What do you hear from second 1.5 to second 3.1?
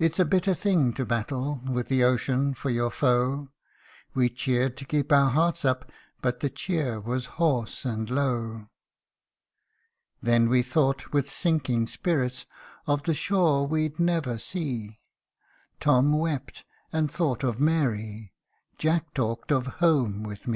With the ocean for your